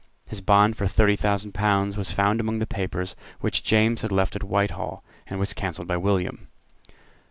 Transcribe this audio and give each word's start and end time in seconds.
His 0.25 0.41
bond 0.41 0.75
for 0.77 0.87
thirty 0.87 1.15
thousand 1.15 1.51
pounds 1.51 1.95
was 1.95 2.11
found 2.11 2.39
among 2.39 2.57
the 2.57 2.65
papers 2.65 3.15
which 3.39 3.63
James 3.63 4.01
had 4.01 4.11
left 4.11 4.35
at 4.35 4.41
Whitehall, 4.41 5.03
and 5.27 5.39
was 5.39 5.53
cancelled 5.53 5.87
by 5.87 5.97
William. 5.97 6.47